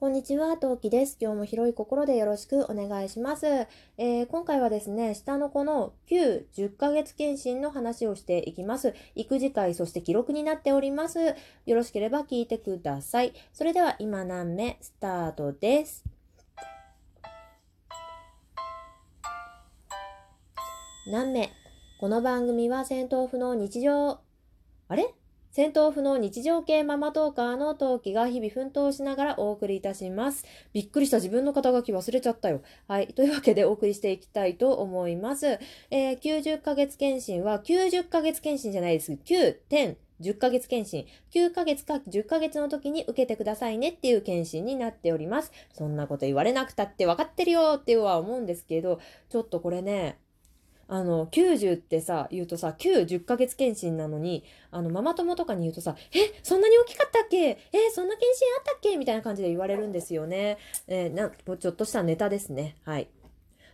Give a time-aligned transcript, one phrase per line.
[0.00, 1.18] こんにちは、トウキです。
[1.20, 3.46] 今日も広い心でよろしくお願いします。
[3.46, 8.94] えー、今回はですね、下の子の9、10ヶ月検診の話をしていきます。
[9.14, 11.20] 育児会、そして記録になっております。
[11.20, 11.34] よ
[11.66, 13.34] ろしければ聞いてください。
[13.52, 16.02] それでは今何目スタートです。
[21.08, 21.50] 何目
[22.00, 24.18] この番組は戦闘不能日常。
[24.88, 25.14] あれ？
[25.52, 30.44] 戦闘不能日常系ママトーカーの陶器が日々奮闘しながらお送りいたします。
[30.72, 32.62] びっくりした自分の肩書き忘れちゃったよ。
[32.86, 33.08] はい。
[33.08, 35.58] というわけでお送りしていきたいと思います。
[35.90, 39.12] えー、90ヶ月検診は90ヶ月検診じゃないです。
[39.12, 45.50] 9点10ヶ月検診、9ヶ月か10ヶ月の時に受けてくださいねっていう検診になっております。
[45.72, 50.18] そんなこと言われなくたって分かってるよっては思うんですけど、ちょっとこれね、
[50.92, 57.36] あの、90ってさ、言うとさ、9、10ヶ月検診なのに、あの、ママ友とかに言うとさ、え、そんなに大きかったっけ？
[57.38, 57.58] え、
[57.94, 58.96] そんな検診あったっけ？
[58.96, 60.58] みたいな感じで言われるんですよね。
[60.88, 62.74] えー、な、ちょっとしたネタですね。
[62.84, 63.08] はい。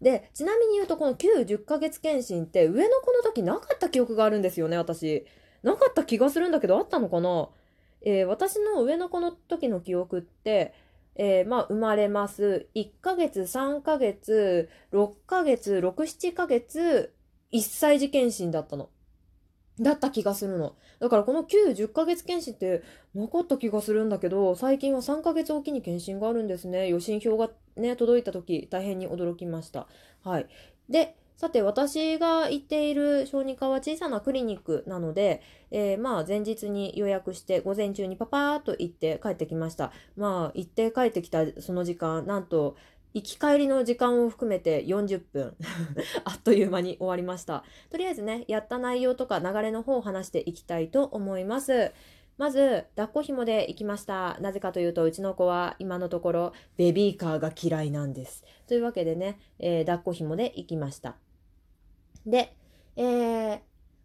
[0.00, 5.26] で、ちなみに言うと、この9、10ヶ月検診って、上の子の時なかった記憶があるんですよね、私。
[5.62, 7.50] なかった気がするんだけど、あったのかな？
[8.00, 10.72] えー、私の上の子の時の記憶って、
[11.16, 12.68] えー、まあ、生まれます。
[12.74, 17.14] 1ヶ月、3ヶ月、6ヶ月、6、7ヶ月、
[17.52, 18.88] 1歳児検診だったの。
[19.80, 20.74] だった気がするの。
[21.00, 22.82] だからこの9、10ヶ月検診って
[23.14, 26.88] なかった気がするんだけど、最近は3ヶ月おきに検診があるんですね。
[26.88, 29.88] 予診票がね、届いた時、大変に驚きました。
[30.22, 30.46] はい。
[30.88, 39.92] で、さて、私が行っている小児科は小さなクリニックなので、えー、まあ前日に予約して午前中にパパーっと行って帰ってきました。
[40.16, 42.76] まあ行って帰ってきたその時間、なんと
[43.14, 45.56] 行き帰りの時間を含めて40分
[46.24, 47.64] あっという間に終わりました。
[47.90, 51.92] とりあえずね、やった内容とか流れの方を話していきたいと思います。
[52.38, 54.36] まず、抱っこ紐で行きました。
[54.40, 58.44] なぜかというと、うちの子は今のところベビーカーが嫌いなんです。
[58.66, 61.16] というわけでね、えー、抱っこ紐で行きました。
[62.26, 62.56] で、
[62.96, 63.60] えー、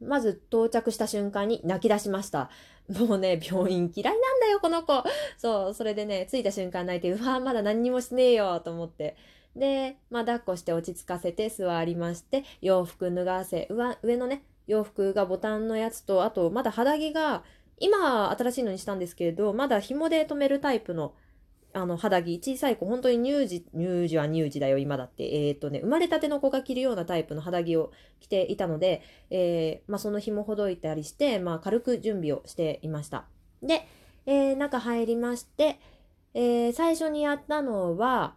[0.00, 2.50] まず到着した瞬間に泣き出しました。
[2.88, 5.04] もうね、病院嫌いなんだよ、この子。
[5.38, 9.16] そう、それでね、着いた瞬間泣いて、うわ、まだ何にもしねえよ、と思って。
[9.56, 17.44] で、まあ、抱っこして落ち着かせて座りまして、洋服脱がせ、上のね、洋服がボタンのやつと、あと、まだ肌着が、
[17.82, 21.14] 今、新しいのにしたんですけれど、まだ紐で留めるタイプの
[21.74, 25.48] あの、肌着、小さい子、本当に乳児、乳児は乳児だよ、今だって。
[25.48, 33.24] えっ、ー、とね、生まれたての子が着るようなタイプの肌着を着ていたので、えー、まあ、その紐ほどいたりして、まあ、軽く準備をしていました。
[33.62, 33.86] で、
[34.26, 35.80] えー、中入りまして、
[36.34, 38.34] えー、最初にやったのは、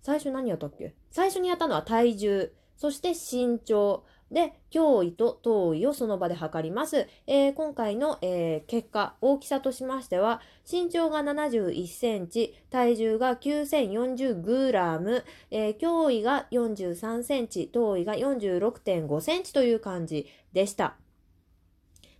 [0.00, 0.94] 最初何やったっけ？
[1.10, 7.08] 最初にやったのは体重、そして身長、で、脅威と遠いをその場で測ります。
[7.26, 20.96] えー、今回の、えー、結果、大きさとしましては、身長が71センチ、体重が9040グラム、えー、脅威が43センチ、遠いが46.5センチという感じでした。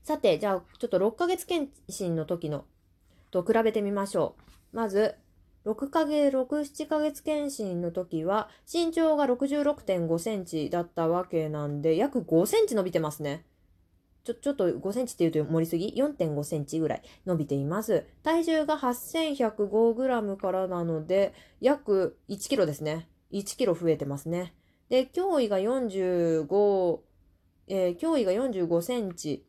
[0.03, 2.65] さて、じゃあ、ちょっと6ヶ月検診の時の
[3.31, 4.35] と比べてみましょ
[4.73, 4.77] う。
[4.77, 5.15] まず、
[5.67, 13.45] 6ヶ月、6、7ヶ月検診の時は、身長が66.5センチだったわけなんで、約5センチ伸びてますね。
[14.25, 18.05] ちょ、ちょっと5センチって言うと盛りすぎ ?4.5 センチぐらい伸びています。
[18.23, 23.09] 体重が8105グラムからなので、約1キロですね。
[23.33, 24.55] 1キロ増えてますね。
[24.89, 27.01] で、脅威が45、
[27.69, 29.47] えー、脅威が45センチ。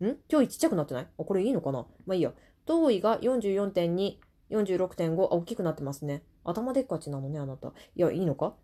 [0.00, 0.06] ん？
[0.28, 1.06] 脅威ちっちゃくなってない？
[1.18, 1.86] あ、これいいのかな？
[2.06, 2.32] まあいいや。
[2.66, 4.16] 頭位が44.2。
[4.54, 6.22] 46.5、あ、大きくなってますね。
[6.44, 7.68] 頭でっかちなのね、あなた。
[7.68, 8.54] いや、いいのか？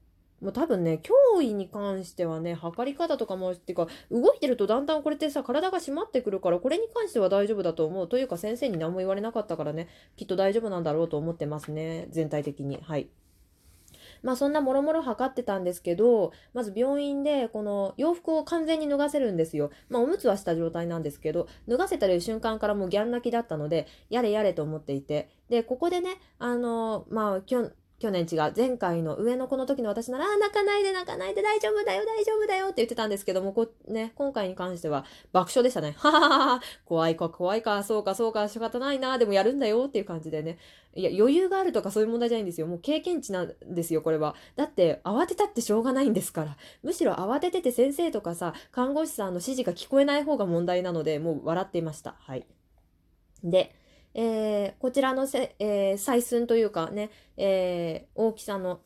[0.41, 8.09] もう多分ね、脅威に関してはね、測り方とかも、っていうか、動いてるとだんだんこれってさ、体が締まってくるから、これに関しては大丈夫だと思う。
[8.09, 12.07] というか、先生に何も言われなかったからね、きっと大丈夫なんだろうと思ってますね。
[12.11, 12.79] 全体的に。
[12.81, 13.11] はい。
[14.23, 19.71] まあそんなもろもろ測ってたんですけど、まず病院でこの洋服を完全に脱がせるんですよ。
[19.89, 25.29] まあおむつはした状態なんですけど、脱がせたる瞬間からもうギャン泣きだったので、やれやれと思っていて。
[25.49, 27.71] で、ここでね、あの、まあ、きょ
[28.01, 35.95] 去年違う、前回の上の子の時の私なら、あ、泣かないで泣かないで大丈夫だよ大丈夫だよって言ってたんですけども、こね、今回に関しては爆笑でしたね。
[36.01, 40.57] はははは、怖いか怖いか、そうかそうか、仕方ないな、でもやるんだよっていう感じでね。
[40.95, 42.67] いや、余裕があるとかそういう問題じゃないんですよ。
[42.67, 44.35] もう経験値なんですよ、これは。
[44.57, 46.57] だって、慌てたってしょうがないんですから。
[46.83, 52.17] むしろ慌ててて先生とかさ、看護師さんの指示が聞こえない方が問題なので、もう笑っていました。
[52.19, 52.47] はい。
[53.45, 53.75] で、
[54.15, 58.81] えー、こちらのせ、えー、採寸というかね、えー、大きさの、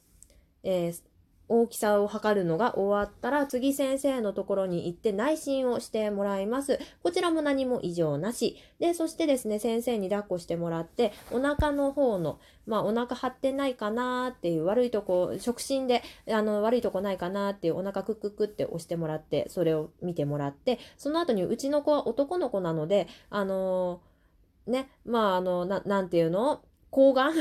[0.62, 1.02] えー、
[1.48, 6.78] 大きさを測るのが終わったら次先生のところに行って内診をしてもらいます。
[7.02, 8.56] こちらも何も異常なし。
[8.80, 24.13] で、そしてですね、先生に抱っこしてもらって、お腹の方の、まあお腹張ってないかなっていう悪いとこ、触診で、あの、悪いとこないかなっていうお腹クッククって押してもらって、それを見てもらって、その後にうちの子は男の子なので、あのー、
[24.66, 26.62] ね、まああの、ななんていうの？
[26.90, 27.34] 抗がん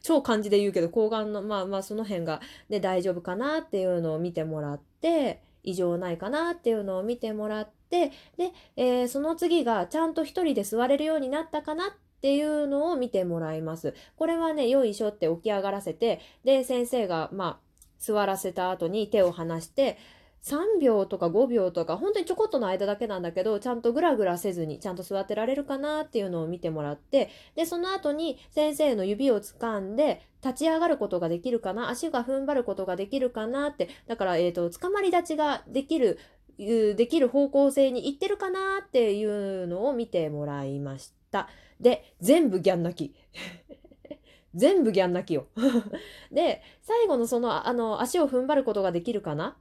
[0.00, 11.90] 超漢字で言うけど抗がんのまあまあその辺がで大丈夫かなっていうのを見てもらって異常ないかなっていうのを見てもらってで、えー、その次がちゃんと一人で座れるようになったかなっ
[12.20, 13.94] ていうのを見てもらいます。
[14.14, 17.64] これはね、よいしょって起き上がらせて、で、先生が、まあ、
[17.98, 19.96] 座らせた後に手を離して、
[20.42, 36.18] 3秒とか5秒とか本当にちょこっとの間だけなんだけどちゃんとグラグラせずにちゃんと座ってられるかなっていうのを見てもらってでその後に先生の指を掴んで立ち上がることができるかな足が踏ん張ることができるかなってだから、えーと、捕まり立ちができる
[36.58, 41.48] できる方向性にいってるかなっていうのを見てもらいました。
[41.80, 43.14] で全部ギャン泣き。
[44.54, 45.46] 全部ギャン泣きよ。
[46.30, 49.56] で最後のそのあの足を踏ん張ることができるかな？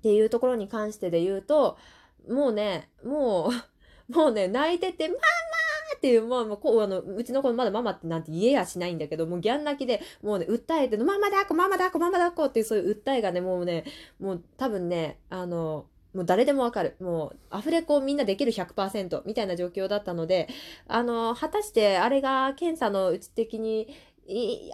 [0.00, 1.76] っていうところに関してで言うと、
[2.28, 3.50] もうね、も
[4.08, 5.20] う、 もうね、泣いてて、ママ
[5.96, 13.84] っていう、もう、こう、あの、うちの子まだママってなんて言えやしないんだけど、もうギャン泣きで、もうね、訴えての、ママだっこ、ママだっこ、ママだっこっていうそういう訴えがね、もうね、
[14.18, 16.96] もう多分ね、あの、もう誰でもわかる。
[17.00, 20.48] もう、アフレコみんなできる100%みたいな状況だったので、
[20.88, 23.94] あの、果たしてあれが検査のうち的に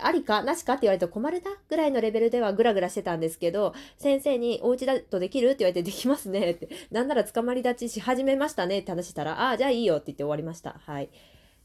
[0.02, 10.80] ありかなしかって言われて困れたぐらいのレベルではグラグラしてたんですけど、先生にお家だとできるって言われてできますねって、なんなら捕まり立ちし始めましたねって話したら、ああ、じゃあいいよって言って終わりました。
[10.84, 11.08] はい。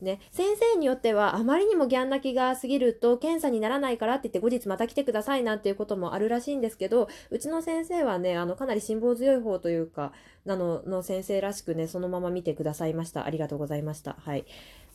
[0.01, 10.11] ね、先生によってはあまりにもギャン泣きが過ぎると検査にならないからって言って後日また来てくださいなんていうこともあるらしいんですけどうちの先生はねあのかなり辛抱強い方というか
[10.43, 13.25] なのの先生らしくねそのまま見てくださいました。
[13.25, 14.15] ありがとうございました。
[14.19, 14.45] はい。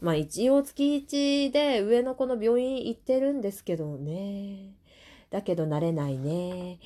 [0.00, 4.72] まあ一応月1で上の子の病院行ってるんですけどね。
[5.30, 6.78] だけど慣れないね。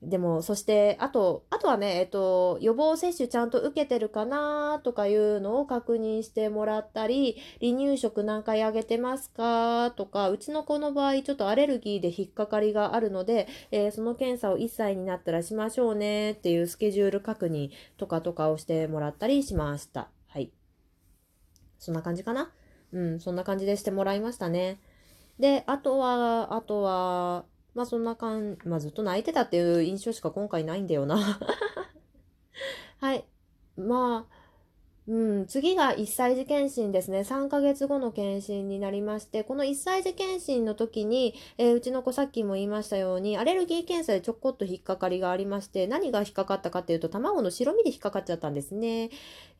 [0.00, 9.90] でも、そして、あと、あとはね、えっと、予防接種ちゃんと受けてるかなとかいうのを確認してもらったり、離乳食何回あげてますか？
[9.96, 20.10] とか、うちの子の場合、ちょっとアレルギーで引っかかりがあるので、えー、その検査を1歳になったらしましょうねっていうスケジュール確認とかとかをしてもらったりしました。
[20.28, 20.52] はい。
[21.80, 22.52] そんな感じかな？
[22.92, 24.78] うん、そんな感じでしてもらいましたね。
[25.40, 27.44] で、あとは、あとは、
[27.78, 31.38] まあそんな感じ、まあずっと泣いてたっていう印象しか今回ないんだよな
[32.98, 33.24] はい。
[33.76, 34.38] まあ、
[35.06, 37.20] うん、次が1歳児検診ですね。
[37.20, 49.10] 3ヶ月後の検診になりまして、この1歳児検診の時に、えー、うちの子さっきも言いましたように、アレルギー検査でちょこっと引っかかりがありまして、何が引っかかったかっていうと、卵の白身で引っかかっちゃったんですね。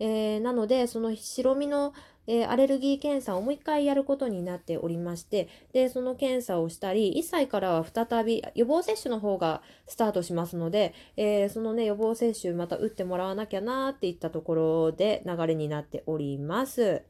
[0.00, 1.94] えー、なので、その白身の
[2.28, 17.02] えー、アレルギー検査をもう一回やることになっておりまして、で、その検査をしたり、1歳からは再び予防接種の方がスタートしますので、えー、そのね、予防接種また打ってもらわなきゃなっていったところで流れになっております。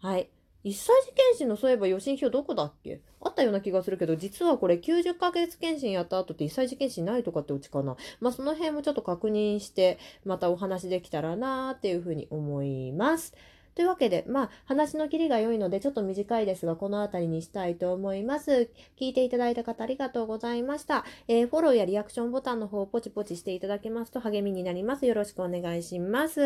[0.00, 0.28] はい。
[0.64, 3.00] 1歳児検診のそういえば予診票どこだっけ？
[3.20, 7.96] あったような気がするけど、実はこれ90ヶ月検診やった後って1歳児検診ないとかってうちかな？
[8.18, 13.32] まあその辺もちょっと確認して、またお話できたらなーっていうふうに思います。
[13.76, 18.70] というわけで、まあ、話の切りが良いので、ちょっと短いですが、この辺りにしたいと思います。
[18.98, 21.04] 聞いていただいた方ありがとうございました。
[21.28, 25.04] えー、フォローやリアクションボタンの方をポチポチしていただけますと励みになります。
[25.04, 26.40] よろしくお願いします。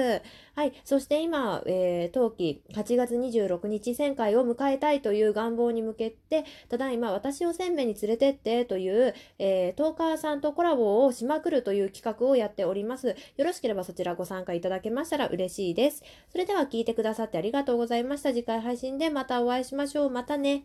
[0.57, 0.73] はい。
[0.85, 13.15] そして今、えー、冬季8月26日1000回を迎えたいという願望に向けて、ただいま私を1000名に連れてってという、えー、トーカーさんとコラボをしまくるという企画をやっております。
[13.37, 16.03] よろしければそちらご参加いただけましたら嬉しいです。
[16.33, 18.31] それでは聞いてくださいさってありがとうございました。
[18.31, 20.11] 次回配信でまたお会いしましょう。
[20.11, 20.65] またね。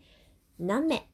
[0.57, 1.07] 何名